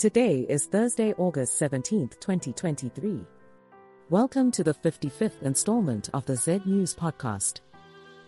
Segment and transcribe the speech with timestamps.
[0.00, 3.20] Today is Thursday, August 17, 2023.
[4.08, 7.60] Welcome to the 55th installment of the Z News podcast.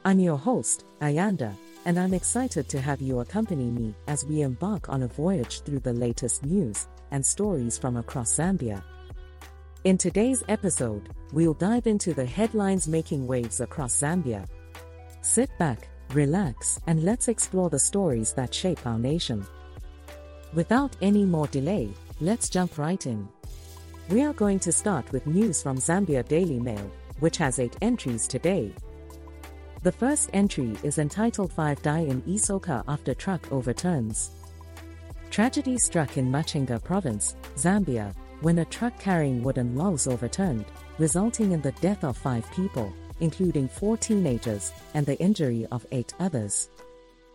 [0.05, 1.57] I'm your host, Ayanda,
[1.87, 5.79] and I'm excited to have you accompany me as we embark on a voyage through
[5.79, 8.85] the latest news and stories from across Zambia.
[9.85, 14.47] In today's episode, we'll dive into the headlines making waves across Zambia.
[15.23, 19.47] Sit back, relax, and let's explore the stories that shape our nation.
[20.55, 21.89] Without any more delay,
[22.21, 23.27] let's jump right in.
[24.11, 28.27] We are going to start with news from Zambia Daily Mail, which has eight entries
[28.27, 28.71] today.
[29.83, 34.33] The first entry is entitled Five Die in Isoka After Truck Overturns.
[35.31, 40.67] Tragedy struck in Muchinga Province, Zambia, when a truck carrying wooden logs overturned,
[40.99, 46.13] resulting in the death of five people, including four teenagers, and the injury of eight
[46.21, 46.69] others.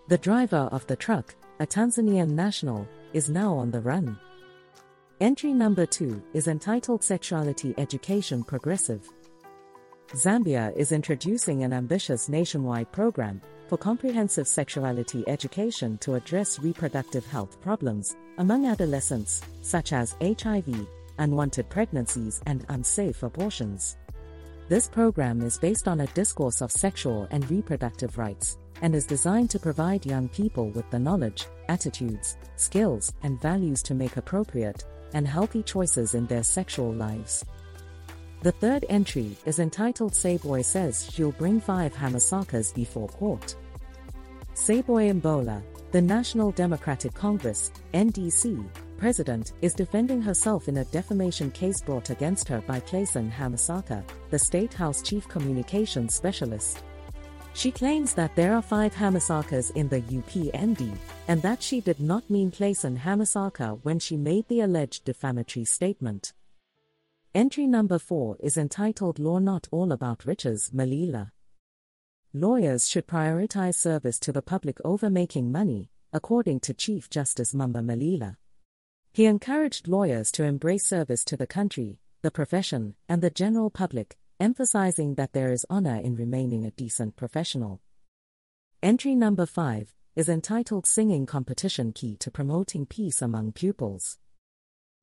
[0.08, 4.17] The driver of the truck, a Tanzanian national, is now on the run.
[5.20, 9.09] Entry number 2 is entitled Sexuality Education Progressive.
[10.13, 17.59] Zambia is introducing an ambitious nationwide program for comprehensive sexuality education to address reproductive health
[17.61, 23.97] problems among adolescents, such as HIV, unwanted pregnancies, and unsafe abortions.
[24.69, 29.50] This program is based on a discourse of sexual and reproductive rights and is designed
[29.52, 35.28] to provide young people with the knowledge, attitudes, skills, and values to make appropriate and
[35.28, 37.45] healthy choices in their sexual lives.
[38.44, 43.56] The third entry is entitled Saboi says she'll bring five Hamasakas before court.
[44.53, 48.64] Saboi Imboela, the National Democratic Congress, NDC,
[48.97, 54.39] president, is defending herself in a defamation case brought against her by Clayson Hamasaka, the
[54.39, 56.84] State House chief communications specialist.
[57.58, 60.95] She claims that there are five Hamasakas in the UPND,
[61.27, 66.33] and that she did not mean Clayson Hamasaka when she made the alleged defamatory statement.
[67.33, 71.31] Entry number 4 is entitled Law Not All About Riches, Malila.
[72.31, 77.84] Lawyers should prioritize service to the public over making money, according to Chief Justice Mumba
[77.84, 78.38] Malila.
[79.13, 84.16] He encouraged lawyers to embrace service to the country, the profession, and the general public,
[84.40, 87.81] emphasizing that there is honor in remaining a decent professional.
[88.84, 94.18] Entry number 5 is entitled Singing Competition Key to Promoting Peace Among Pupils.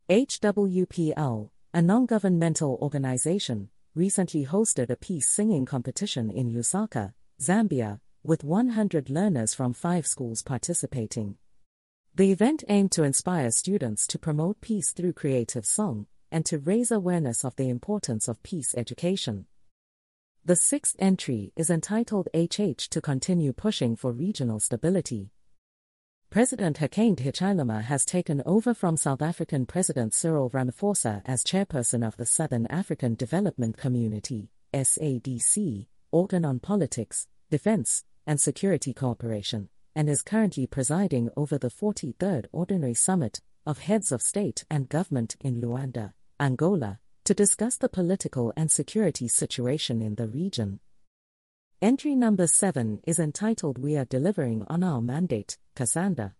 [0.09, 8.45] HWPL, a non governmental organization, recently hosted a peace singing competition in Lusaka, Zambia, with
[8.45, 11.37] 100 learners from five schools participating.
[12.15, 16.91] The event aimed to inspire students to promote peace through creative song, and to raise
[16.91, 19.47] awareness of the importance of peace education.
[20.45, 25.31] The sixth entry is entitled HH to continue pushing for regional stability.
[26.31, 32.17] President Hakainde Hichilema has taken over from South African President Cyril Ramaphosa as chairperson of
[32.17, 40.23] the Southern African Development Community, SADC, organ on politics, defense, and security cooperation, and is
[40.23, 46.13] currently presiding over the 43rd Ordinary Summit of Heads of State and Government in Luanda.
[46.41, 50.81] Angola, to discuss the political and security situation in the region.
[51.81, 56.35] Entry number 7 is entitled We Are Delivering on Our Mandate, Kasanda.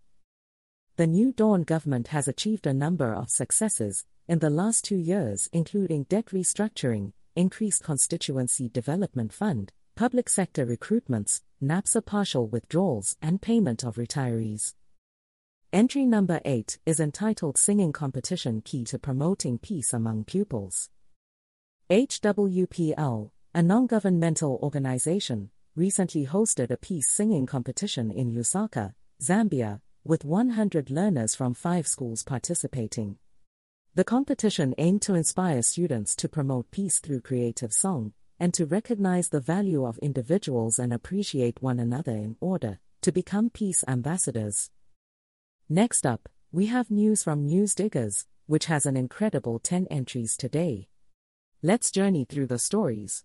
[0.97, 5.49] The New Dawn government has achieved a number of successes in the last two years,
[5.53, 13.83] including debt restructuring, increased constituency development fund, public sector recruitments, NAPSA partial withdrawals, and payment
[13.83, 14.73] of retirees.
[15.75, 20.89] Entry number 8 is entitled Singing Competition Key to Promoting Peace Among Pupils.
[21.89, 30.23] HWPL, a non governmental organization, recently hosted a peace singing competition in Lusaka, Zambia, with
[30.23, 33.17] 100 learners from five schools participating.
[33.95, 39.27] The competition aimed to inspire students to promote peace through creative song and to recognize
[39.27, 44.69] the value of individuals and appreciate one another in order to become peace ambassadors.
[45.69, 50.89] Next up, we have news from Newsdiggers, which has an incredible 10 entries today.
[51.63, 53.23] Let's journey through the stories.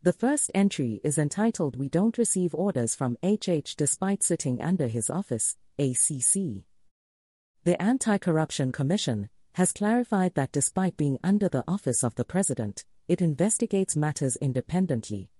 [0.00, 5.10] The first entry is entitled We Don't Receive Orders from HH Despite Sitting Under His
[5.10, 6.62] Office, ACC.
[7.64, 12.84] The Anti Corruption Commission has clarified that despite being under the office of the President,
[13.08, 15.30] it investigates matters independently.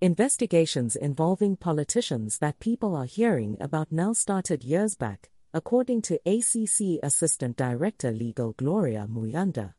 [0.00, 7.02] Investigations involving politicians that people are hearing about now started years back, according to ACC
[7.02, 9.74] Assistant Director Legal Gloria Muyanda.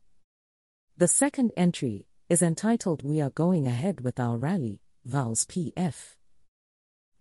[0.98, 6.16] The second entry is entitled We Are Going Ahead with Our Rally, VALS PF.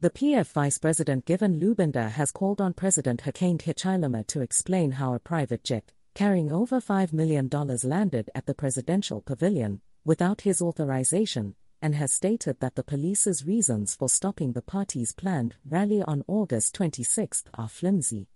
[0.01, 5.13] The PF Vice President Given Lubinda has called on President Hakainde Hichilema to explain how
[5.13, 7.50] a private jet, carrying over $5 million,
[7.83, 13.95] landed at the presidential pavilion, without his authorization, and has stated that the police's reasons
[13.95, 18.27] for stopping the party's planned rally on August 26 are flimsy.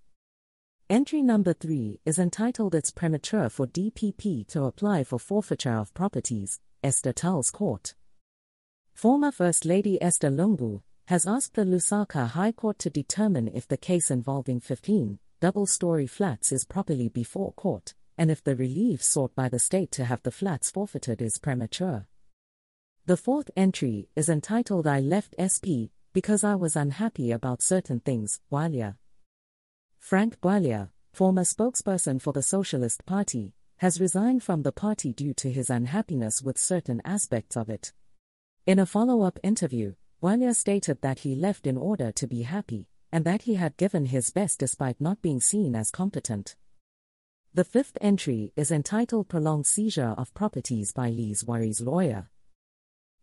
[0.87, 6.59] Entry number 3 is entitled It's Premature for DPP to apply for forfeiture of properties,
[6.83, 7.95] Esther tells court.
[8.93, 13.77] Former First Lady Esther Lungu has asked the Lusaka High Court to determine if the
[13.77, 19.33] case involving 15 double story flats is properly before court, and if the relief sought
[19.33, 22.05] by the state to have the flats forfeited is premature.
[23.07, 28.39] The fourth entry is entitled I Left SP because I was unhappy about certain things,
[28.51, 28.97] Bwalya.
[30.05, 35.51] Frank Bwalya, former spokesperson for the Socialist Party, has resigned from the party due to
[35.51, 37.91] his unhappiness with certain aspects of it.
[38.67, 42.87] In a follow up interview, Bwalya stated that he left in order to be happy,
[43.11, 46.55] and that he had given his best despite not being seen as competent.
[47.55, 52.29] The fifth entry is entitled Prolonged Seizure of Properties by Lee's Worries Lawyer.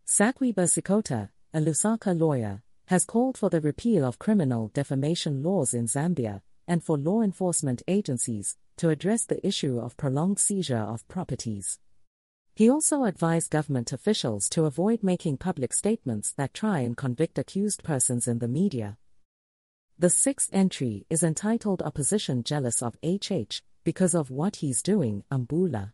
[0.05, 5.85] Sakwiba Sikota, a Lusaka lawyer, has called for the repeal of criminal defamation laws in
[5.85, 11.79] Zambia and for law enforcement agencies to address the issue of prolonged seizure of properties.
[12.55, 17.83] He also advised government officials to avoid making public statements that try and convict accused
[17.83, 18.97] persons in the media.
[19.97, 25.93] The sixth entry is entitled Opposition Jealous of HH because of what he's doing, Mbula.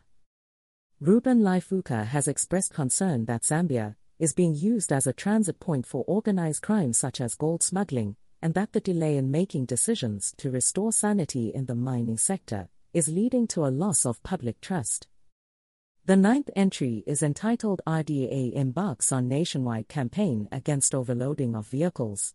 [0.99, 6.03] Ruben Lifuka has expressed concern that Zambia is being used as a transit point for
[6.07, 10.91] organized crime such as gold smuggling, and that the delay in making decisions to restore
[10.91, 15.05] sanity in the mining sector is leading to a loss of public trust.
[16.05, 22.33] The ninth entry is entitled RDA embarks on nationwide campaign against overloading of vehicles.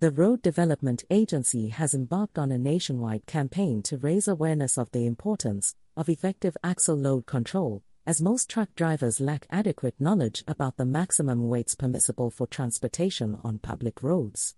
[0.00, 5.04] The Road Development Agency has embarked on a nationwide campaign to raise awareness of the
[5.04, 10.86] importance of effective axle load control, as most truck drivers lack adequate knowledge about the
[10.86, 14.54] maximum weights permissible for transportation on public roads.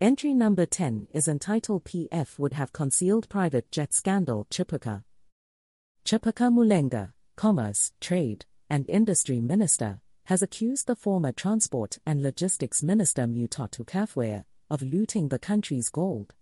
[0.00, 5.02] Entry number 10 is entitled PF would have concealed private jet scandal Chipoka.
[6.04, 13.26] Chipoka Mulenga, Commerce, Trade, and Industry Minister, has accused the former Transport and Logistics Minister
[13.26, 16.32] Mutotwe Kafwaya of looting the country's gold.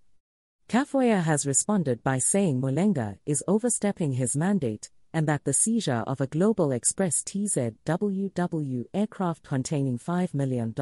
[0.68, 6.20] Kafwaya has responded by saying Mulenga is overstepping his mandate and that the seizure of
[6.20, 10.74] a Global Express TZWW aircraft containing $5 million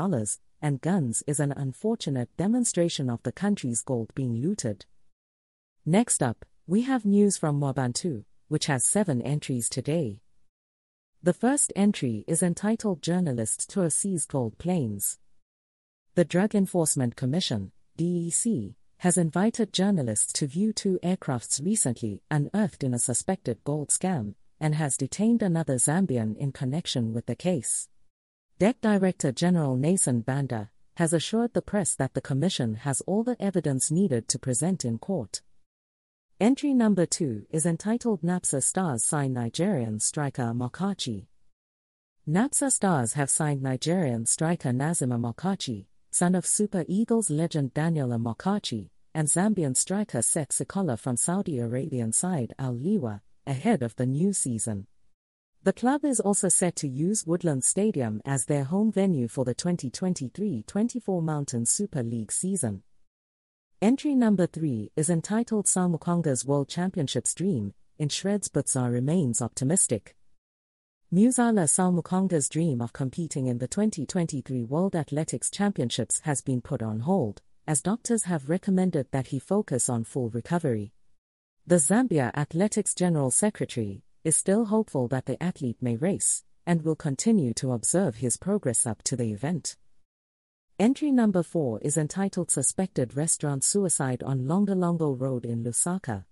[0.62, 4.86] and guns is an unfortunate demonstration of the country's gold being looted.
[5.86, 10.22] Next up, we have news from Mwebantu, which has seven entries today.
[11.22, 15.18] The first entry is entitled Journalists Tour Seized Gold Planes.
[16.14, 18.74] The Drug Enforcement Commission, DEC,
[19.04, 24.74] has invited journalists to view two aircrafts recently unearthed in a suspected gold scam and
[24.74, 27.90] has detained another Zambian in connection with the case.
[28.58, 33.36] DEC Director General Nason Banda has assured the press that the Commission has all the
[33.38, 35.42] evidence needed to present in court.
[36.40, 41.26] Entry number 2 is entitled NAPSA Stars sign Nigerian striker Amokachi.
[42.26, 48.88] NAPSA Stars have signed Nigerian striker Nazim Amokachi, son of Super Eagles legend Daniel Amokachi,
[49.14, 54.32] and Zambian striker Seth Sikola from Saudi Arabian side Al Liwa, ahead of the new
[54.32, 54.86] season.
[55.62, 59.54] The club is also set to use Woodland Stadium as their home venue for the
[59.54, 62.82] 2023 24 Mountain Super League season.
[63.80, 70.16] Entry number 3 is entitled Samukonga's World Championships Dream, in Shreds Butsa remains optimistic.
[71.12, 77.00] Muzala Samukonga's dream of competing in the 2023 World Athletics Championships has been put on
[77.00, 80.92] hold, as doctors have recommended that he focus on full recovery.
[81.66, 86.96] The Zambia Athletics General Secretary is still hopeful that the athlete may race and will
[86.96, 89.76] continue to observe his progress up to the event.
[90.78, 96.24] Entry number 4 is entitled Suspected Restaurant Suicide on Longolongo Road in Lusaka.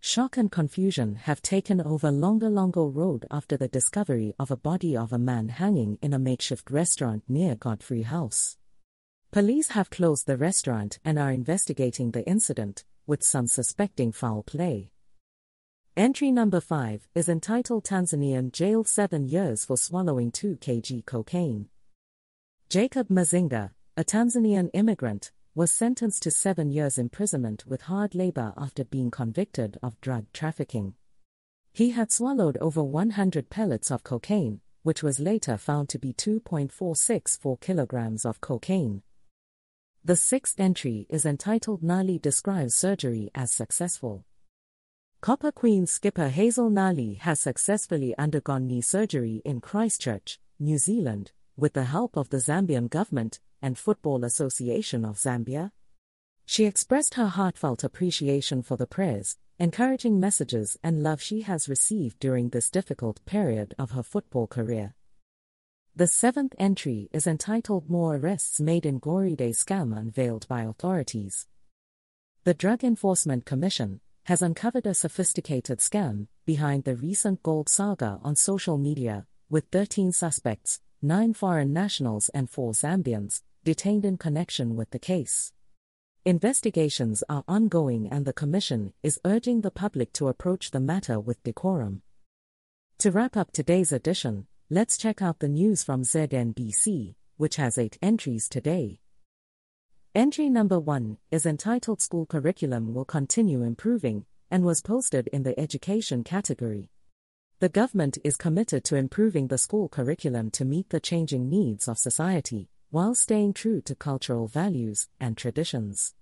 [0.00, 5.12] Shock and confusion have taken over Longolongo Road after the discovery of a body of
[5.12, 8.56] a man hanging in a makeshift restaurant near Godfrey House.
[9.30, 14.90] Police have closed the restaurant and are investigating the incident, with some suspecting foul play.
[15.98, 21.68] Entry number 5 is entitled Tanzanian jailed 7 years for swallowing 2 kg cocaine.
[22.70, 28.82] Jacob Mazinga, a Tanzanian immigrant, was sentenced to 7 years imprisonment with hard labor after
[28.82, 30.94] being convicted of drug trafficking.
[31.74, 37.60] He had swallowed over 100 pellets of cocaine, which was later found to be 2.464
[37.60, 39.02] kilograms of cocaine.
[40.08, 44.24] The sixth entry is entitled Nali describes surgery as successful.
[45.20, 51.74] Copper Queen skipper Hazel Nali has successfully undergone knee surgery in Christchurch, New Zealand, with
[51.74, 55.72] the help of the Zambian government and Football Association of Zambia.
[56.46, 62.18] She expressed her heartfelt appreciation for the prayers, encouraging messages, and love she has received
[62.18, 64.94] during this difficult period of her football career.
[65.98, 71.48] The seventh entry is entitled More Arrests Made in Goride Scam Unveiled by Authorities.
[72.44, 78.36] The Drug Enforcement Commission has uncovered a sophisticated scam behind the recent gold saga on
[78.36, 84.90] social media, with 13 suspects, 9 foreign nationals, and 4 Zambians, detained in connection with
[84.90, 85.52] the case.
[86.24, 91.42] Investigations are ongoing, and the Commission is urging the public to approach the matter with
[91.42, 92.02] decorum.
[92.98, 97.96] To wrap up today's edition, Let's check out the news from ZNBC, which has eight
[98.02, 99.00] entries today.
[100.14, 105.58] Entry number one is entitled School Curriculum Will Continue Improving and was posted in the
[105.58, 106.90] Education category.
[107.60, 111.96] The government is committed to improving the school curriculum to meet the changing needs of
[111.96, 116.14] society, while staying true to cultural values and traditions.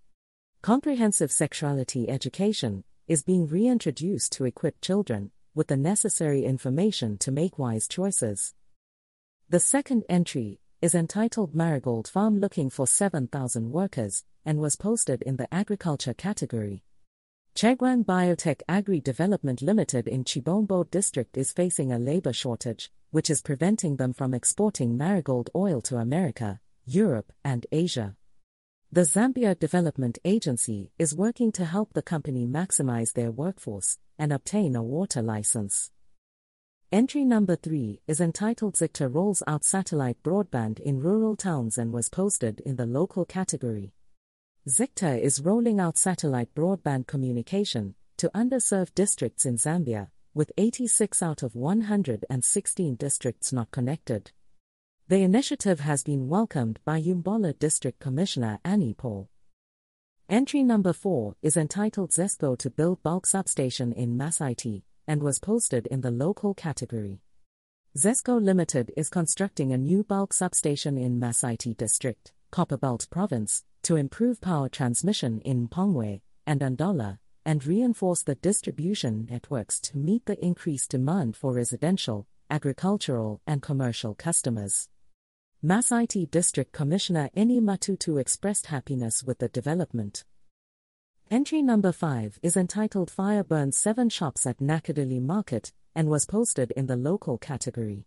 [0.62, 7.59] Comprehensive sexuality education is being reintroduced to equip children with the necessary information to make
[7.59, 8.55] wise choices.
[9.49, 15.37] The second entry is entitled Marigold Farm Looking for 7,000 Workers and was posted in
[15.37, 16.85] the Agriculture category.
[17.55, 23.41] Chegwang Biotech Agri Development Limited in Chibombo District is facing a labor shortage, which is
[23.41, 28.15] preventing them from exporting marigold oil to America, Europe, and Asia.
[28.93, 34.76] The Zambia Development Agency is working to help the company maximize their workforce and obtain
[34.76, 35.90] a water license.
[36.93, 42.09] Entry number 3 is entitled Zicta rolls out satellite broadband in rural towns and was
[42.09, 43.93] posted in the local category.
[44.69, 51.43] Zicta is rolling out satellite broadband communication to underserved districts in Zambia, with 86 out
[51.43, 54.31] of 116 districts not connected.
[55.09, 59.29] The initiative has been welcomed by Umbola District Commissioner Annie Paul.
[60.29, 65.87] Entry number 4 is entitled ZESCO to build bulk substation in Masaiti and was posted
[65.87, 67.21] in the local category.
[67.97, 74.41] ZESCO Limited is constructing a new bulk substation in Masaiti District, Copperbelt Province, to improve
[74.41, 80.91] power transmission in Mpongwe and Ndola and reinforce the distribution networks to meet the increased
[80.91, 84.89] demand for residential, agricultural, and commercial customers.
[85.65, 90.23] Masaiti District Commissioner Eni Matutu expressed happiness with the development.
[91.31, 96.73] Entry number 5 is entitled Fire Burns 7 Shops at Nakadoli Market and was posted
[96.73, 98.05] in the local category.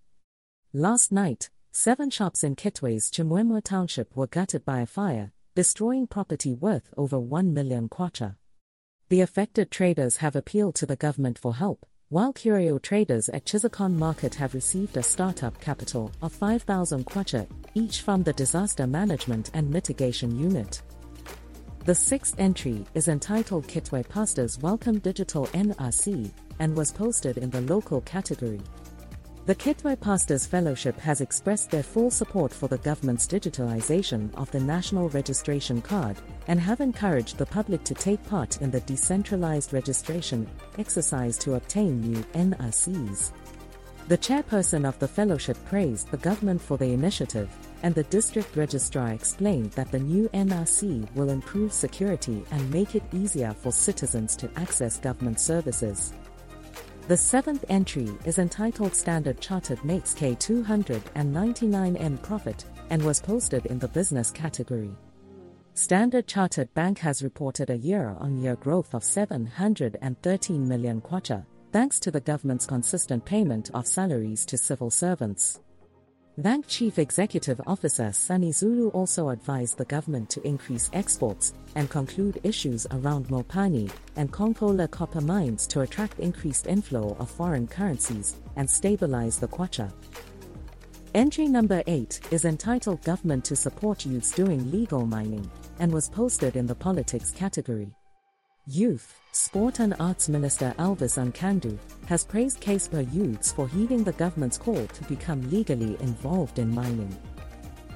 [0.73, 6.53] Last night, seven shops in Kitwe's Chimwemwe Township were gutted by a fire, destroying property
[6.53, 8.35] worth over 1 million kwacha.
[9.09, 13.93] The affected traders have appealed to the government for help, while curio traders at Chisokone
[13.93, 19.69] Market have received a startup capital of 5,000 kwacha each from the Disaster Management and
[19.69, 20.81] Mitigation Unit.
[21.85, 27.61] The sixth entry is entitled Kitwe Pastors Welcome Digital NRC and was posted in the
[27.61, 28.61] local category.
[29.49, 34.59] The Kitwe Pastors Fellowship has expressed their full support for the government's digitalization of the
[34.59, 40.47] National Registration Card and have encouraged the public to take part in the decentralized registration
[40.77, 43.31] exercise to obtain new NRCs.
[44.07, 47.49] The chairperson of the fellowship praised the government for the initiative,
[47.81, 53.01] and the district registrar explained that the new NRC will improve security and make it
[53.11, 56.13] easier for citizens to access government services.
[57.09, 63.87] The seventh entry is entitled Standard Chartered makes K299M profit and was posted in the
[63.87, 64.91] business category.
[65.73, 71.99] Standard Chartered Bank has reported a year on year growth of 713 million kwacha, thanks
[71.99, 75.61] to the government's consistent payment of salaries to civil servants.
[76.37, 82.39] Bank Chief Executive Officer Sunny Zulu also advised the government to increase exports and conclude
[82.43, 88.69] issues around Mopani and Konkola copper mines to attract increased inflow of foreign currencies and
[88.69, 89.91] stabilize the kwacha.
[91.13, 96.55] Entry number 8 is entitled Government to Support Youths Doing Legal Mining and was posted
[96.55, 97.98] in the Politics category.
[98.71, 104.59] Youth, Sport and Arts Minister Elvis Nkandu has praised Kasempa youths for heeding the government's
[104.59, 107.17] call to become legally involved in mining.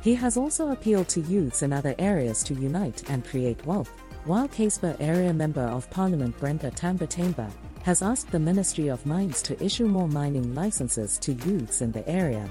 [0.01, 3.92] He has also appealed to youths in other areas to unite and create wealth,
[4.25, 7.51] while Kasempa Area Member of Parliament Brenda Tambatamba
[7.84, 12.08] has asked the Ministry of Mines to issue more mining licenses to youths in the
[12.10, 12.50] area.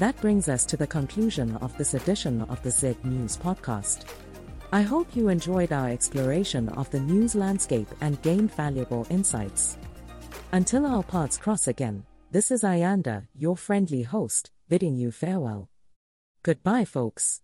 [0.00, 4.04] That brings us to the conclusion of this edition of the Z News podcast.
[4.74, 9.78] I hope you enjoyed our exploration of the news landscape and gained valuable insights.
[10.50, 15.68] Until our paths cross again, this is Ayanda, your friendly host, bidding you farewell.
[16.42, 17.43] Goodbye, folks.